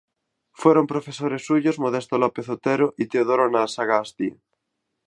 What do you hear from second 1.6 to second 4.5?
Modesto López Otero y Teodoro Anasagasti.